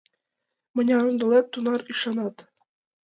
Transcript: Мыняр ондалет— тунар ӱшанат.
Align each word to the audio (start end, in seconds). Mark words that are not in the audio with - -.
Мыняр 0.75 1.03
ондалет— 1.09 1.45
тунар 1.53 1.79
ӱшанат. 1.91 2.35